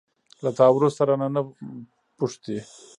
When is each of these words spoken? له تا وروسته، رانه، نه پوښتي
له 0.43 0.49
تا 0.57 0.65
وروسته، 0.71 1.01
رانه، 1.07 1.27
نه 1.35 1.41
پوښتي 2.17 2.57